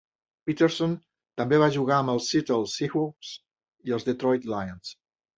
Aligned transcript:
Peterson 0.49 0.93
també 1.41 1.59
va 1.63 1.67
jugar 1.75 1.97
amb 2.03 2.13
els 2.13 2.29
Seattle 2.31 2.69
Seahawks 2.71 3.33
i 3.91 3.95
els 3.99 4.07
Detroit 4.09 4.49
Lions. 4.55 4.95